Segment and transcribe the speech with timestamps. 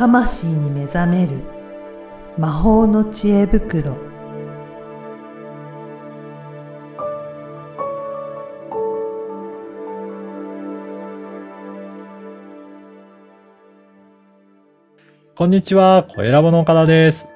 [0.00, 1.32] 魂に目覚める。
[2.38, 3.98] 魔法の知恵袋。
[15.36, 17.28] こんにちは、小ラボの岡田です。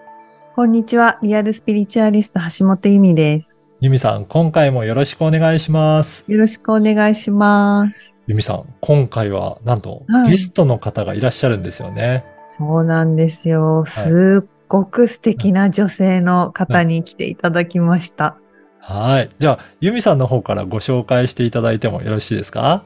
[0.56, 1.18] こんにちは。
[1.22, 3.60] リアルスピリチュアリスト橋本由美です。
[3.82, 6.24] ゆみさん、今回もよろしくお願いします。
[6.28, 8.14] よろしくお願いします。
[8.26, 10.30] ゆみさん、今回はなんとはい。
[10.30, 12.24] ゲストの方がいらっしゃるんですよね。
[12.56, 13.84] そうなんですよ。
[13.84, 18.38] すっごく素敵な女性の方に来ていただきました、
[18.78, 19.30] はい。
[19.38, 22.84] じゃあ、ゆみさんの方からご紹介していただいてもよろしいですか？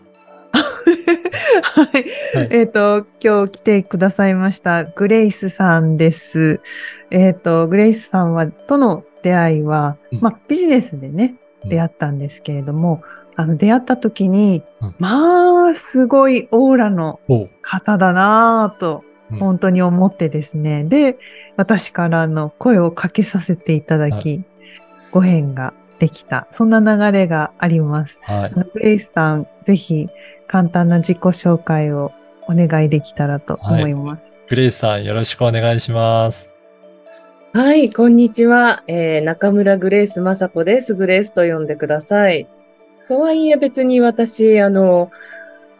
[1.62, 1.86] はい。
[2.36, 2.48] はい。
[2.50, 6.60] えっ、と、今日来てくださいました、グレイスさんです。
[7.10, 10.20] えっ、と、グレイスさんは、との出会いは、うん。
[10.20, 11.68] まあ、ビジネスでね、うん。
[11.68, 13.02] 出会ったんですけれども、
[13.36, 14.94] あの、出会った時に、うん。
[14.98, 17.20] まあ、すごいオーラの
[17.60, 19.07] 方だなぁと、うん
[19.38, 20.84] 本当に思ってですね。
[20.84, 21.18] で、
[21.56, 24.42] 私からの声をかけさせていただき、
[25.10, 26.46] ご縁ができた。
[26.50, 28.20] そんな流れがあります。
[28.22, 30.08] はいグレイスさん、ぜひ
[30.46, 32.12] 簡単な自己紹介を
[32.48, 34.22] お願いできたらと思います。
[34.48, 36.48] グレイスさん、よろしくお願いします。
[37.52, 38.82] はい、こんにちは。
[38.86, 40.94] えー中村グレース雅子です。
[40.94, 42.46] グレースと呼んでください。
[43.08, 45.10] とはいえ別に私、あの、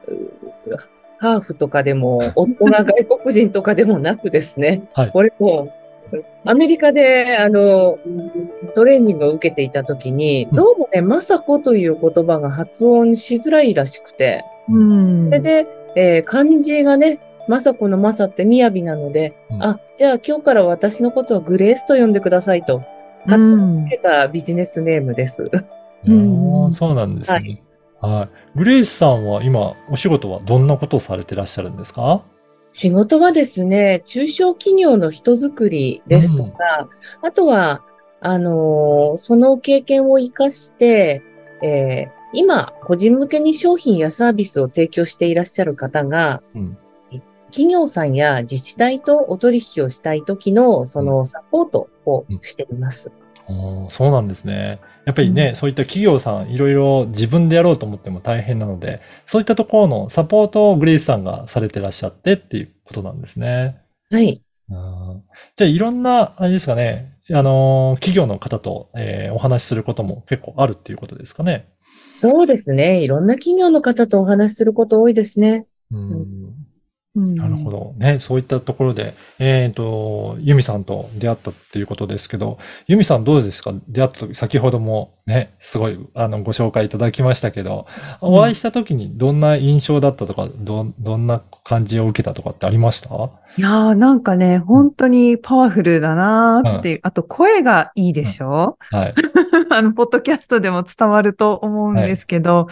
[0.06, 0.76] う
[1.18, 4.82] ハーフとかでも、夫が外国人とかでもなくですね。
[4.92, 5.72] はいこれも、
[6.44, 7.98] アメリカで、あの、
[8.74, 15.26] トレーニングを受けていたときに、うんどうもね、雅子という言葉が発音しづらいらしくて、うん。
[15.26, 15.66] それで、
[15.96, 22.82] えー漢字がね、雅子の雅って雅なので、うんあ、じゃあ今日から私のことはグレースと呼んでくださいと、う
[23.26, 25.50] 勝手にんつけたビジネスネームです。
[26.06, 27.34] うん そうなんですね。
[27.34, 27.62] はい。
[28.54, 32.22] グレイスさんは今、お仕事はどんなことをされてらっしゃるんですか？
[32.72, 36.88] 仕事はですね、中小企業の人づくりですとか、
[37.22, 37.82] あとは、
[38.20, 41.22] あのーその経験を活かして、
[41.62, 46.78] えー今、個人向けに商品やサービスを提供していらっしゃる方が、うん。
[47.50, 53.10] 企業さんや自治体とお取引をしたい時の、そのサポートをしています。
[53.10, 53.27] おー
[53.90, 54.80] そうなんですね。
[55.06, 63.80] やっぱりね、そういった企業さん、いろいろ自分でやろうと思っても大変なので、そういったところのサポートをグレイスさんがされてらっしゃってっていうことなんですね。
[64.10, 64.42] はい。
[64.68, 65.22] うん
[65.56, 71.68] じゃあ、いろんな、あれですかね、あのー企業の方と、えーお話しすることも結構あるっていうことですかね。
[72.10, 73.02] そうですね。
[73.02, 75.66] いろんな企業の方とお話しすること多いですね。
[75.90, 76.47] うん
[77.18, 77.70] うんなるほ。
[77.70, 77.94] ど。
[77.98, 83.74] ね、そういったところで、えっと、ユミさんと出会ったっていうことですけど、ユミさんどうですか？
[83.88, 87.86] 出会った時、先ほどもね、すごい、あの、ご紹介いただきましたけど、
[88.22, 88.34] うん。
[88.34, 93.08] お会いした時にどんな印象だったとか、どん、どんな感じを受けたとかってありました？
[93.56, 99.14] いやーなんかね、本当にパワフルだなーっていう、あと声がいいでしょ、はい。
[99.70, 102.68] あの、ポッドキャストでも伝わると思うんですけど、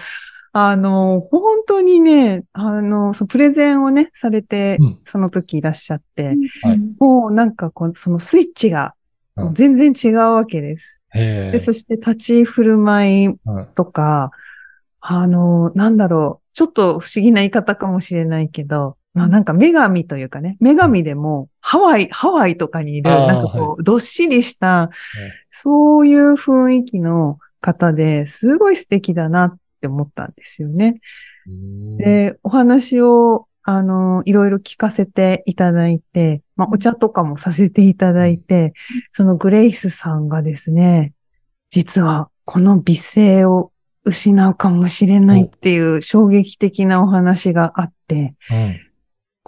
[0.59, 6.29] あの、本当にね、あの、そのプレゼンをね、されてうん、その時いらっしゃって、
[6.63, 6.81] はい。
[6.99, 8.95] もうなんかこう、そのスイッチが
[9.53, 11.03] 全然違うわけです。
[11.13, 14.31] で、ええそして立ち振る舞いうんとか、
[15.03, 24.89] あの、なんだろう、ちょっと不思議な言い方かもしれないけど、まあなんか女神というかね、女神でもハワイ、ハワイとかにいる、なんかこう、どっしりした
[25.21, 31.01] え、そういう雰囲気の方ですごい素敵だなって思ったんですよね。
[31.47, 31.99] うん。
[31.99, 38.75] で、お話を、あの、いろいろ聞かせていただいて、まあ、お茶とかもさせていただいて、
[39.11, 41.15] そのグレイスさんがですね、
[41.71, 43.73] 実はこの美声を
[44.05, 48.87] 失うかもしれないっていう衝撃的なお話があって、うん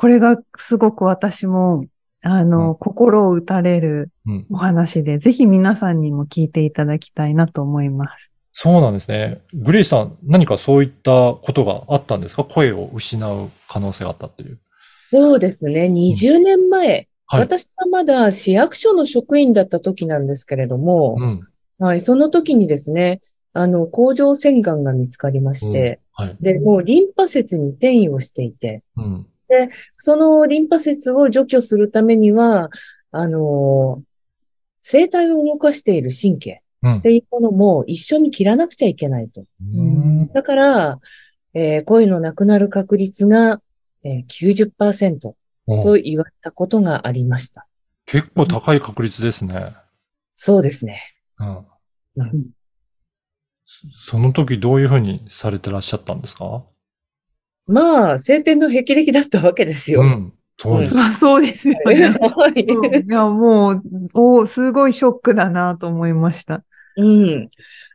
[0.01, 1.85] これがすごく私も、
[2.23, 2.77] あの、うん。
[2.77, 4.47] 心を打たれるうん。
[4.49, 8.31] お話で、ぜひ皆さんにも聞いていただきたいなと思います。
[8.61, 9.41] そうなんですね。
[9.55, 12.43] グレイスさん、何かそういったことがあったんですか？
[12.43, 14.59] 声を失う可能性があったっていう。
[15.13, 15.85] そうですね。
[15.85, 17.41] 20年前、はい。
[17.43, 21.41] 私がまだ市役所の職員だった時なんですけれども、うん。
[21.79, 23.21] はい、その時にですね、
[23.53, 26.37] あの、甲状腺がんが見つかりまして、はい。
[26.41, 29.27] で、もうリンパ節に転移をしていて、うん。
[29.99, 32.71] そのリンパ節を除去するためには、
[33.13, 34.03] あの、
[34.83, 39.45] 生体を動かしている神経うんっていうものも一緒に切らなくちゃいけないと。
[39.75, 41.01] うんだから、
[41.55, 43.61] えー声のなくなる確率が、
[44.05, 45.35] えー90%と
[45.67, 47.67] うん言われたことがありました。
[48.07, 49.75] 結構高い確率ですね。
[50.37, 51.03] そうですね。
[51.39, 51.57] うん。
[52.17, 52.47] うん
[54.07, 56.65] その時どういうふうにされてらっしゃったんですか？
[57.67, 60.01] まあ、晴天の霹靂だったわけですよ。
[60.01, 60.33] うん。
[60.59, 63.05] そうですそりゃそうですよね。
[63.07, 63.83] いや、もう、
[64.15, 66.65] おすごいショックだなと思いました。
[66.99, 67.51] うん。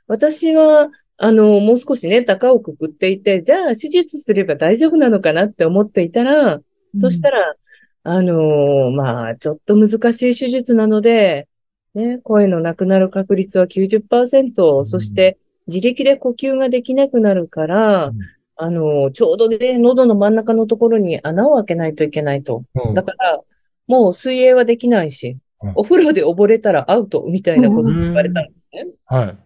[0.07, 6.59] 私は、あの、もう少しね、高をくくっていて、じゃあ手術すれば大丈夫なのかなって思っていたら、
[6.99, 7.55] そしたら、
[8.03, 11.47] あのーまあ、ちょっと難しい手術なので、
[11.93, 14.85] ね、声のなくなる確率は90%、うん。
[14.85, 18.17] そして自力で呼吸ができなくなるから、うん。
[18.55, 22.63] あのーちょうどね、喉の真ん中のところに穴を開けないといけないと。
[22.75, 22.93] うん。
[22.93, 23.41] だから、
[23.87, 25.29] もう水泳はできないし。
[25.29, 25.39] うん、
[25.75, 28.87] お風呂で溺れたらアウトみたいなことを言われたんですね。
[29.05, 29.37] はい。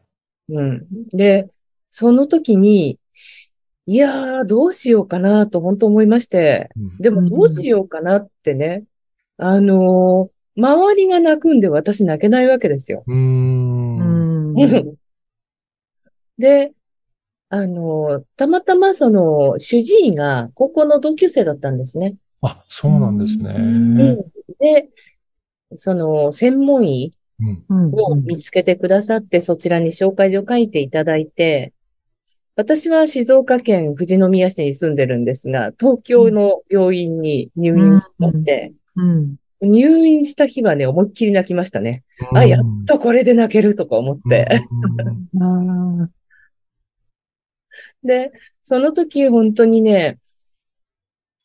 [0.49, 0.87] うん。
[1.13, 1.49] で、
[1.91, 2.99] その時に、
[3.85, 8.83] いやー、どうしようかなと本当思いまして、うんでもどうしようかなってね、
[9.37, 13.03] あのー周りが泣くんで私泣けないわけですよ。
[13.05, 13.15] うー。
[13.15, 14.95] うんん。
[16.39, 16.71] で、
[17.49, 22.15] あのーたまたまその主治医が高校の同級生だったんですね。
[22.41, 23.53] あ、そうなんですね。
[23.55, 24.15] うん
[24.59, 24.89] で、
[25.75, 27.65] その専門医うん。
[27.69, 31.73] うんを見つけてくださって、そちらに紹介状書いていただいて、
[32.55, 39.35] 私は静岡県富士宮市に住んでるんですが、東京の病院に入院しまして、うん。
[39.61, 42.03] 入院した日はね、思いっきり泣きましたね。
[42.33, 44.47] あ、やっとこれで泣けるとか思って。
[45.33, 46.01] うん。
[46.01, 46.09] あ
[48.03, 48.31] で、
[48.63, 50.17] その時本当にね、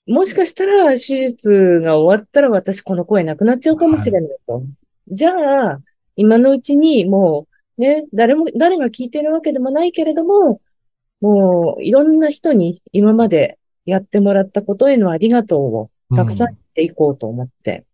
[0.07, 4.65] もしかしたら手術が終わったら私この声なくなっちゃうかもしれないと。
[5.09, 5.31] じゃ
[5.73, 5.81] あ、
[6.17, 10.61] 今のうちにもうね、誰も、誰が聞いてるわけでもないけれども、
[11.21, 17.85] もういろんな人に今までやってもらったことへのありがとうをたくさん言っていこうと思って。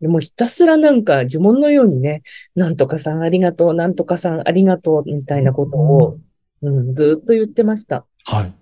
[0.00, 2.22] でもうひたすらなんか呪文のようにね、
[2.54, 6.18] なんとかさんありがとう、なんとかさんありがとうみたいなことを、
[6.62, 8.04] うん、ずっと言ってました。
[8.24, 8.54] はい。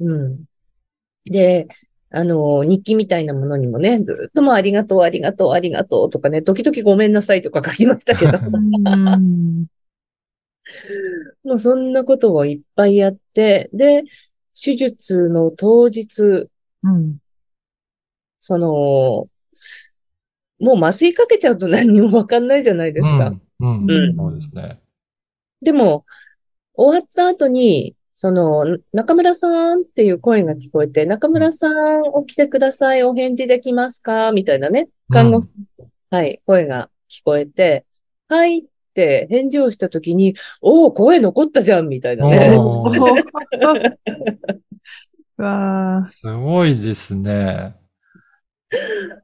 [0.00, 0.44] うん。
[1.24, 1.66] で、
[2.14, 8.38] あの、日記みたいなものにもね、ずっともうありがとう、ありがとう、ありがとうとかね、時々ごめんなさいとか書きましたけど、
[11.44, 14.04] もうそんなことをいっぱいやって、で、
[14.54, 16.48] 手術の当日、
[16.82, 17.18] うん。
[18.40, 18.68] その、
[20.58, 23.28] もう麻酔かけちゃうと何にもわかんないじゃないですか。
[23.28, 23.42] うん。
[23.60, 23.90] うん。
[23.90, 24.80] うんそうですね。
[25.62, 26.04] でも、
[26.74, 34.30] 終わった後に、その、中村さんっていう声が聞こえて、中村さん起きてください、お返事できますか？
[34.30, 35.52] みたいなね、看護師、
[36.08, 37.84] はい、声が聞こえて、
[38.28, 38.62] はいっ
[38.94, 42.56] て返事をしたときに、おお、声残ったじゃんみたいなね。
[45.36, 47.74] わあ、すごいですね。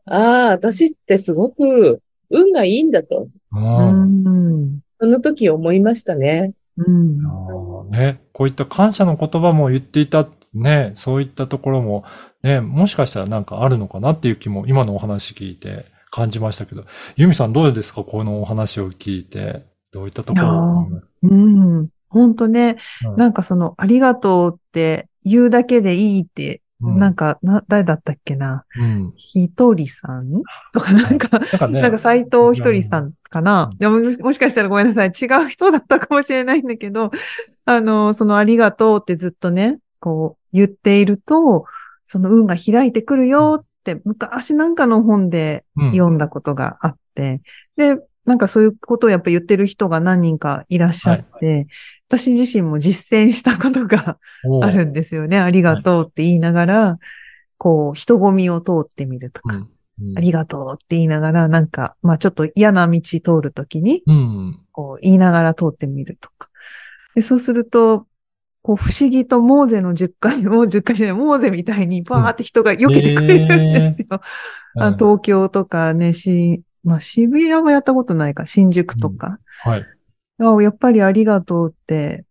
[0.07, 3.57] ああ、私ってすごく運がいいんだと、う。
[3.57, 4.25] うん
[4.65, 4.81] ん。
[4.99, 6.55] その時思いましたね。
[6.79, 7.91] うん。
[7.91, 12.05] ね、こういった感謝の言葉も言っていた、ね、そういったところも、
[12.43, 16.85] ね、もしかしたらなんかあるのかなっていう気も今のお話聞いて感じましたけど、
[17.17, 18.05] ユミさんどうですか？
[18.05, 19.67] このお話を聞いて。
[19.91, 20.87] どういったところ？
[21.23, 21.89] うん。
[22.11, 22.77] 本当ね、
[23.07, 23.17] うん。
[23.17, 28.65] なんかその、ありがとうって言うだけでいいって、うんなんか、な、誰だったっけな？
[28.79, 29.13] うん。
[29.17, 30.43] ひとりさん
[30.73, 31.41] とか、なんか、
[31.71, 33.71] なんか斎藤ひとりさんかな？
[33.81, 35.09] いやもしもしかしたらごめんなさい。
[35.09, 37.11] 違う人だったかもしれないんだけど、
[37.67, 41.65] あの、そのありがとうってずっとね、こう言っていると、
[42.07, 47.41] その運が開いてくるよって昔なんかの本でうん読んだことがあって、
[47.77, 51.67] で、なんかそういうことをやっぱ言ってる人が何人かいらっしゃって、
[52.09, 54.19] 私自身も実践したことが
[54.63, 55.39] あるんですよね。
[55.39, 56.99] ありがとうって言いながら、
[57.59, 59.69] こう、人混みを通ってみるとか、うんうん
[60.17, 64.61] ありがとうって言いながら、なんか、まあちょっと嫌な道通るときに、うん。
[64.71, 66.51] こう言いながら通ってみるとか。
[67.17, 68.07] で、そうすると、
[68.63, 74.21] こう不思議とモーゼの10回、もう10回じゃない、モーゼみたいにバーって人が避けてくれるんですよ。
[74.79, 79.39] あ東京とかね、し、まあ渋谷はやったことないか、新宿とか。
[79.63, 79.87] はい。
[80.41, 82.25] あやっぱりありがとうって、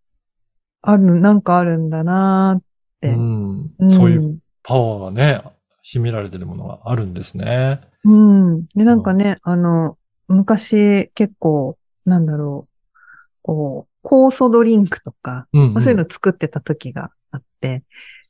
[0.81, 2.63] ある、なんかあるんだなーっ
[3.01, 3.09] て。
[3.09, 5.41] うんうんそういうパワーがね、
[5.81, 7.79] 秘められてるものがあるんですね。
[8.03, 8.65] うん。
[8.75, 9.97] で、なんかね、あの、
[10.27, 12.97] 昔結構、なんだろう、
[13.43, 17.83] こう、酵素ドリンクとか、うん、まあ、そういうの作ってた時があって、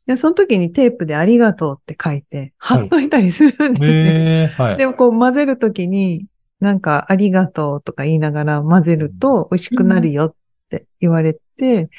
[0.08, 3.92] で、その時にテープでありがとうって書いて、貼っといたりするんですよ。
[3.92, 4.78] ええはい。
[4.78, 6.26] でもこう混ぜる時に、
[6.60, 10.36] なんかありがとうとか言いながら混ぜると美味しくなるよっ
[10.70, 11.90] て言われて、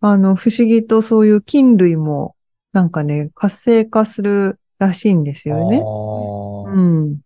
[0.00, 2.34] あの、不思議とそういう菌類も
[2.72, 5.78] なんかね、活性化するらしいんですよね。
[5.78, 7.20] うん。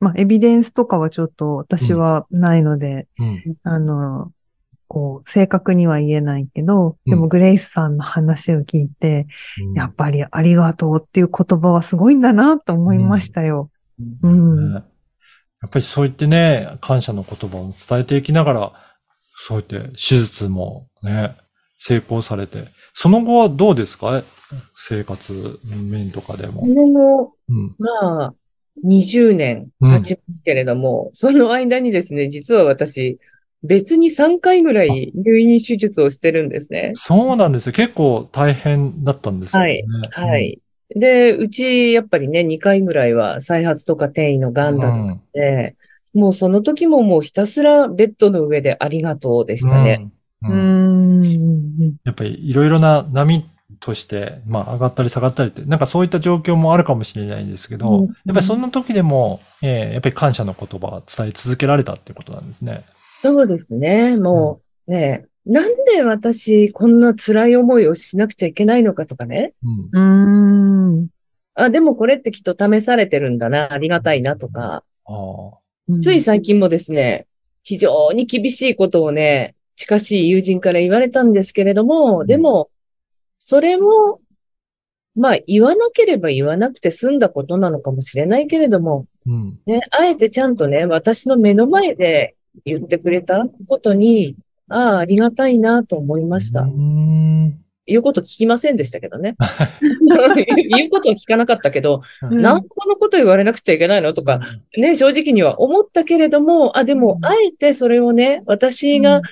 [0.00, 4.32] まあ、エビデンスとかはちょっと私はないので、うんあの、
[4.92, 9.28] こう、正確には言えないけど、でうんもグレイスさんの話を聞いて、
[9.62, 13.70] うんやっぱりありがとうっていう言葉はすごいんだなと思いましたよ。
[14.22, 14.74] うん。
[14.74, 14.82] ね
[15.62, 18.72] やっぱりそう言ってね、感謝の言葉を伝えていきながら、
[19.46, 21.36] そうやって手術もね、
[21.78, 24.24] 成功されて、その後はどうですか？
[24.74, 25.60] 生活
[25.92, 26.66] 面とかでもこ。
[26.66, 27.76] れも、うん。
[27.78, 28.34] まあ、
[28.84, 33.20] 20年経ちますけれども、その間にですね、実は私、
[33.62, 36.92] 別に3回ぐらい入院手術をしてるんですね。
[36.94, 37.72] そうなんですよ。
[37.72, 39.84] 結構大変だったんですよね。
[40.10, 40.38] は。
[40.38, 40.60] い。
[40.96, 45.76] で、うち、やっぱりね、2回ぐらいは再発とか転移の癌だったので、
[46.14, 50.10] もうその時ももうひたすらベッドの上でありがとうでしたね。
[50.42, 50.50] うん。
[50.50, 51.94] ううんん。
[52.04, 53.44] やっぱりいろいろな波
[53.78, 62.84] として、まあ上がったり下がったりって、なんかそういった状況もあるかもしれないんですけど、うんやっぱりそんな時でも、えーやっぱり感謝の言葉を伝え続けられたっていうことなんですね。
[63.22, 64.16] そうですね。
[64.16, 69.54] もうね、なんで私こんな辛い思いをしなくちゃいけないのかとかね。
[69.92, 70.98] うん。
[70.98, 71.08] うん。
[71.54, 74.84] あ、でもこれってきっと試されてるんだな、ありがたいなとか。
[75.06, 76.02] ああ。
[76.02, 77.26] つい最近もですね、
[77.62, 82.70] 非常に厳しいことをね、近しい友人から言われたんですけれども、んでも、
[83.38, 84.20] それも、
[85.16, 89.58] まあ言わなければ言わなくて済んだことなのかもしれないけれども、うん。
[89.66, 94.36] ね、あえてちゃんとね、私の目の前で言ってくれたことに、
[94.68, 96.66] ああ、ありがたいなと思いましたう。
[96.68, 97.60] ん。
[97.86, 99.36] 言うこと聞きませんでしたけどね。
[100.76, 104.40] 言うことは聞かなかったけど、うんなんでこのこと言われなくちゃいけないのとか、
[104.76, 109.22] ね、正直には思ったけれども、あ、でも、うんあえてそれをね、私が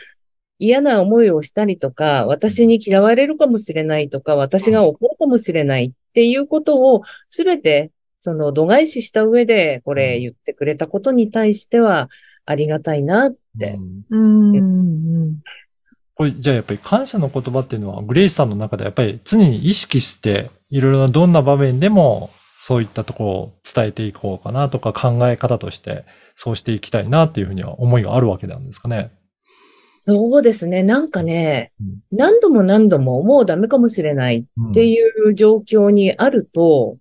[0.58, 12.08] 嫌な思いをしたりとか、私に嫌われるかもしれないとか、私が怒るかもしれないっていうことを、すべて、その、度外視した上で、これ言ってくれたことに対しては、
[12.49, 13.78] ありがたいなって。
[14.09, 15.38] うんうん。
[16.14, 22.31] これ、じゃあやっぱり感謝の言葉っていうのは、グレイスさんの中でやっぱり常に意識して、いろいろなどんな場面でも、
[22.62, 29.11] そういったところを伝えていこうかなとか考え方として、そうしていきたいなっていうふうには思いがあるわけなんですかね。
[29.97, 30.83] そうですね。
[30.83, 34.97] なんかねうん、何度も何度ももうダメかもしれないうんってい
[35.28, 36.97] う状況にあると、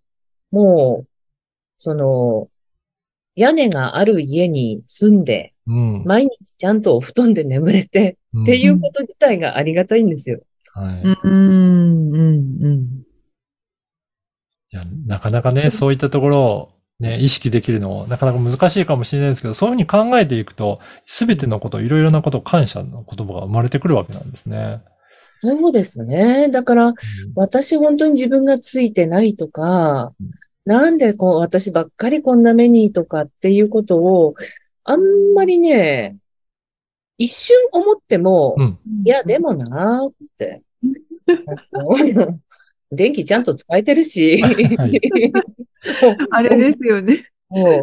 [0.51, 1.07] もう、
[1.77, 2.49] その、
[3.37, 6.03] 屋根がある家に住んで、うん。
[6.05, 10.41] 毎日ちゃんとお布団で眠れてうんっていうこと自体がありがたいんですよ。
[10.73, 11.07] はい。
[11.07, 12.11] いうん。
[12.11, 12.63] うん。
[12.63, 13.07] うん。
[14.77, 24.81] や、なかなかね、そういったところをね、意識できるの、なかなか難しいかもしれないですけど、そういうふうに考えていくと、すべてのこと、いろいろなこと、感謝の言葉が生まれてくるわけなんですね。
[25.41, 26.49] そうですね。
[26.49, 26.93] だから、
[27.35, 30.31] 私本当に自分がついてないとかうん、
[30.67, 34.35] なんでこう、私ばっかりこんな目にとかっていうことを、
[34.83, 34.99] あん
[35.33, 36.17] まりね、
[37.17, 38.77] 一瞬思っても、うん。
[39.05, 40.61] いや、でもなーって。
[42.91, 44.41] 電気ちゃんと使えてるし。
[44.41, 44.57] はい
[46.31, 47.31] あれですよね。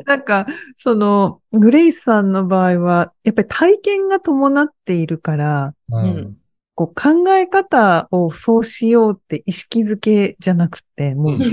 [0.05, 6.37] なんか、その、グレイスさんの場合は、やっぱり体験が伴っているから、うん。
[6.75, 11.51] こう考え方をそうしようって意識づけじゃなくて、もう、や っ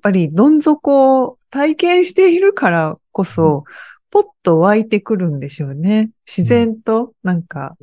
[0.00, 3.64] ぱりどん底を体験しているからこそ、
[4.10, 6.10] ポッと湧いてくるんでしょうね。
[6.26, 7.76] 自然と、なんか、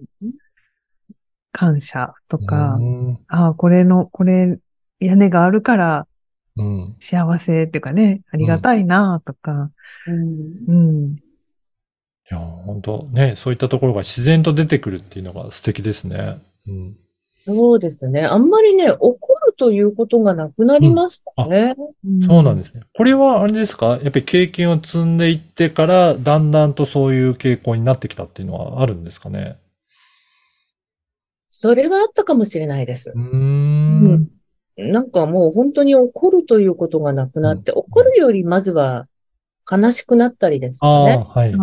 [1.52, 4.60] 感謝とか、うんああ、これの、これ、
[5.00, 6.08] 屋根があるから
[6.58, 6.96] うん。
[7.00, 9.72] 幸せっていうかね、ありがたいなとか、
[10.08, 10.74] うんう
[11.10, 11.16] ん。
[11.16, 11.20] い
[12.30, 16.42] や、本当ね、そういったところが自然と出てくるっていうのが素敵ですね。
[16.68, 16.98] うん。
[17.46, 18.26] そうですね。
[18.26, 21.76] あんまりね、怒るということがなくなりましたね。
[22.28, 22.84] そうなんですね。
[22.94, 24.00] これはあれですか？
[24.02, 29.58] やっぱり経験を積んでいってから、だんだんとそういう傾向になってきたっていうのはあるんですかね？
[31.50, 33.20] それはあったかもしれないですう。
[33.20, 34.30] ーん。
[34.78, 39.08] なんかもう本当に怒るということがなくなって、怒るよりまずは
[39.70, 41.26] 悲しくなったりですね。
[41.28, 41.54] はい。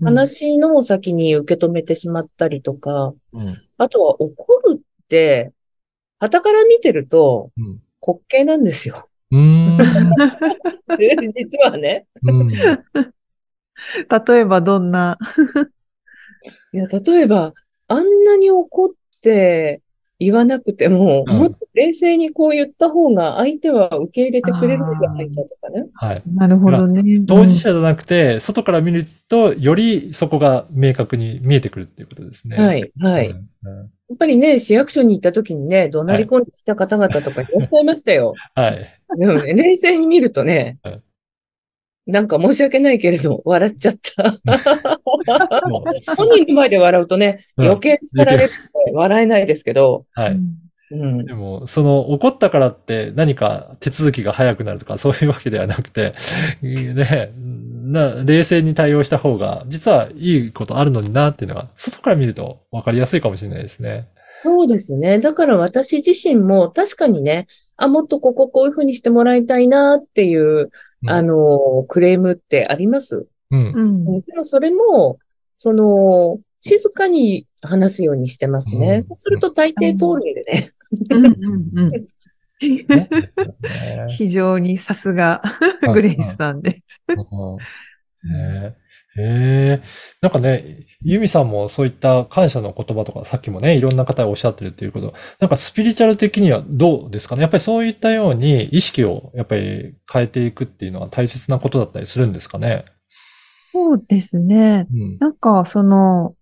[0.00, 3.58] 悲しいのを先に受け止めてしまったりとか、うん。
[3.76, 5.52] あとは怒るって、
[6.22, 7.80] 傍から見てるとうん。
[8.04, 9.08] 滑稽なんですよ。
[9.30, 9.78] うーん。
[11.34, 12.06] 実はね。
[12.22, 12.48] うん。
[12.48, 15.18] 例えばどんな、
[16.72, 17.54] いや、例えば、
[17.88, 18.88] あんなに怒っ
[19.20, 19.82] て
[20.18, 25.86] 言わなくても、うんもっと冷静にこう言った方が相手は受け入れてくれるんじゃないかとかね。
[25.94, 26.22] はい。
[26.26, 27.02] なるほどね。
[27.26, 32.56] 当事者じゃなくて、外から見ると、よりそこが明確に見えてくるっていうことですね。
[32.56, 33.30] はい、はい。
[33.30, 38.34] うんうんやっぱりね、市役所に行った時にね、怒鳴り込んできた方々とかいらっしゃいましたよ。
[38.54, 39.00] はい。
[39.18, 41.02] でもね、冷静に見るとねはい、
[42.06, 44.30] なんか申し訳ないけれど、笑っちゃった。
[46.16, 48.54] 本人の前で笑うとね、うん余計疲れるって
[48.92, 50.36] 笑えないですけど、はい。
[50.92, 51.32] うんで。
[51.32, 56.14] も、その怒ったからって何か手続きが早くなるとかそういうわけではなくて、
[56.62, 57.32] ね、
[57.84, 64.08] な冷静に対応した方が実はいいことあるのになっていうのは外から見ると分かりやすいかもしれないですね。
[64.42, 65.18] そうですね。
[65.18, 67.46] だから私自身も確かにね、
[67.76, 70.70] あ、もっとこここういうふうにしてもらいたいなっていう、
[71.04, 73.26] うんあの、クレームってあります。
[73.50, 73.72] うん。
[73.74, 73.84] う
[74.18, 74.20] ん。
[74.22, 75.18] でもそれも、
[75.58, 78.96] その、静かに話すようにしてますね。
[78.96, 80.68] うんそうすると大抵通るんでね。
[81.10, 81.90] うんうんうん
[82.62, 83.08] ね
[84.08, 85.42] 非常にさすが
[85.82, 87.00] うんグレイスさんです。
[89.14, 89.82] へえ。
[90.22, 97.42] なんかね、ユミさんもそういった感謝の言葉とか、さっきもね、いろんな方がおっしゃってるっていうこと、なんかスピリチュアル的にはどうですかね？
[97.42, 102.86] やっぱりそういったように意識をやっぱり変えていくっていうのは大切なことだったりするんですかね？
[103.72, 104.86] そうですね。
[104.90, 105.18] うん。
[105.18, 106.34] なんか、その、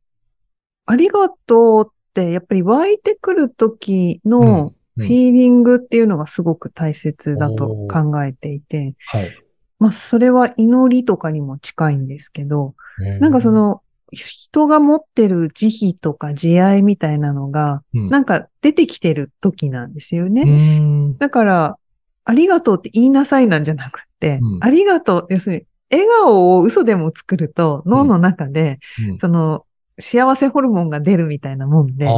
[0.91, 9.31] ありがとうって、やっぱり湧いてくる時のうんフィーリングっていうのがすごく大切だと考えていて、はい。
[9.79, 12.75] まあ、それは祈りとかにも近いんですけど、
[13.19, 13.83] なんかそ、の、
[14.13, 18.11] 人が持ってる慈悲とか慈愛みたいなのが、うん。
[18.11, 20.43] なんか出てきてる時なんですよね。
[20.43, 21.19] うーん。
[21.19, 21.79] だから、
[22.25, 24.65] ありがとうって言いなさいなんじゃなくて、うん。
[24.65, 29.19] ありがとう、要するに、笑顔を嘘でも作ると脳の中で、うん。
[29.19, 29.65] その、
[30.01, 32.13] 幸せホルモンが出るみたいなもんで、あ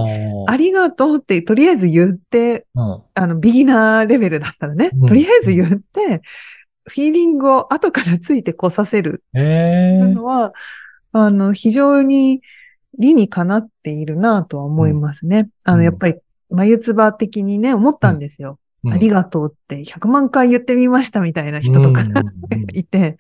[0.46, 3.02] ありがとうってとりあえず言って、あ。
[3.14, 6.22] あの、ビギナーレベルだったらね、うんとりあえず言って、
[6.84, 9.42] フィーリングを後からついてこさせるうん。
[9.42, 10.08] へえ。
[10.08, 10.52] のは、
[11.12, 12.40] あの、非常に
[12.98, 15.48] 理にかなっているなとは思いますね。
[15.64, 16.14] あの、うんやっぱり、
[16.50, 18.58] 眉唾的にね、思ったんですよ。
[18.90, 22.26] ありがとうって100万回言ってみましたみたいな人とかうんうんうん
[22.74, 23.16] いて、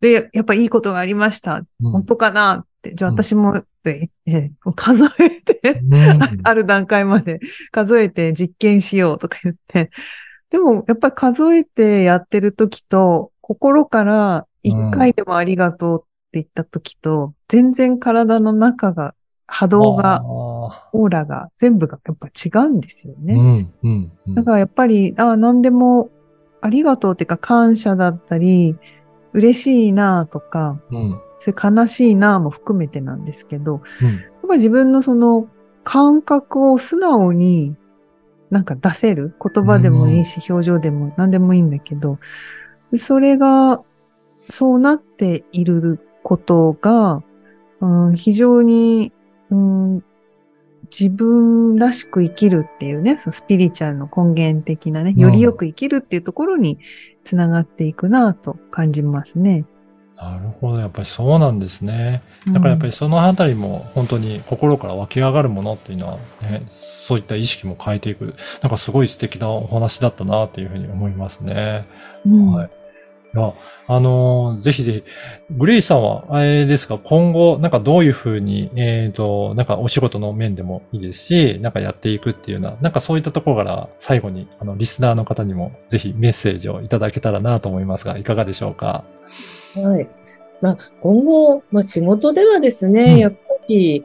[0.00, 1.64] で、やっぱいいことがありました。
[1.82, 9.90] うん本当かなじゃあうん私もって言って、数えて、うんあ ある段階まで数えて実験しようとか言って。
[10.50, 19.14] でも、やっぱり数えてやってる時と、心から一回でもありがとうって言った時と、全然体の中が、
[19.46, 23.34] 波動が、あオーラが、全部がやっぱ違うんですよね。
[23.34, 23.72] ーうん。
[23.82, 24.12] うん。
[24.28, 26.10] うんだからやっぱり、あ何でも
[26.60, 28.76] ありがとうっていうか感謝だったり、
[29.32, 31.20] 嬉しいなとか、うん。
[31.44, 34.08] それ悲しいなも含めてなんですけど、うん。
[34.08, 35.46] やっぱ自分のその
[35.82, 37.76] 感覚を素直に
[38.48, 42.18] なんか出せる言葉でもいいし、表情でも何でもいいんだけど、
[42.96, 43.82] それが
[44.48, 47.22] そうなっていることが、
[47.80, 49.12] うん、非常に、
[49.50, 50.04] うん、
[50.84, 56.78] 自分らしく生きるっていうね、そのスピリチュアルの根源的なね、うんよりよく生きるっていうところに
[57.22, 59.66] つながっていくなと感じますね。
[60.24, 60.78] なるほど。
[60.78, 62.22] やっぱりそうなんですね。
[62.46, 66.66] だからやっぱりそのあたりも本当に心から湧き上がるものっていうのはね、
[67.06, 68.34] そういった意識も変えていく。
[68.62, 71.86] なんかすごい素敵なお話だったなっていうふうに思いますね。
[72.24, 72.70] うんはい。
[73.34, 73.52] いや、
[73.88, 75.02] あのーぜひぜひ、
[75.50, 89.04] グレイさんは、あれですか、今後、なんかどういうふうに、えっ、と、なんかお仕事の面でもいいですし、なんかやっていくっていうような、なんかそういったところから最後に、あの、リスナーの方にもぜひメッセージをいただけたらなと思いますが、いかがでしょうか？
[89.74, 90.08] はい。
[90.60, 94.04] まあ、今後、まあ、仕事ではですね、うんやっぱり、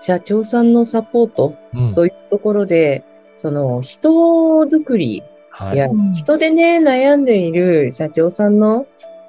[0.00, 1.94] 社長さんのサポートうん。
[1.94, 3.04] というところで、
[3.36, 5.78] その、人づくりはい。
[5.78, 8.86] や、うん人でね、悩んでいる社長さんの、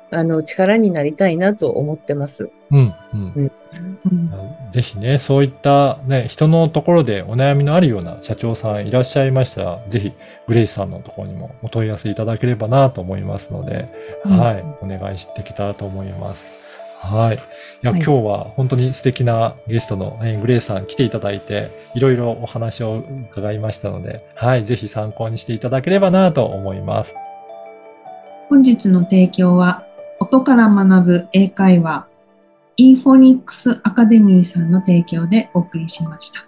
[0.09, 2.49] あの、力になりたいなと思ってます。
[2.71, 3.33] うん、うん。
[3.35, 3.51] うん
[4.73, 10.13] ぜひね、そういったね、人のところでお悩みのあるような社長さんいらっしゃいましたら、ぜひ、
[10.47, 13.87] グレイスさんのところにもお問い合わせいただければなと思いますので、
[14.25, 16.47] うんはい、お願いしてきたらと思います。
[17.03, 17.35] はい。
[17.35, 17.39] い
[17.81, 27.13] や、はい今日は本当に素敵なゲストの、えーグレイスさん来ていただいて、いろいろお話を伺いましたので、はい、ぜひ参考にしていただければなと思います。
[28.49, 29.85] 本日の提供は、
[30.19, 32.07] 音から学ぶ英会話、
[32.77, 36.45] インフォニックスアカデミーさんの提供でお送りしました。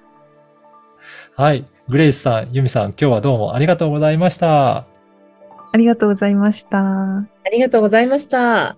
[1.35, 1.65] はい。
[1.87, 4.85] グレイスさん、ユミさん、今日はどうもありがとうございました。
[5.71, 7.17] ありがとうございました。
[7.17, 8.77] ありがとうございました。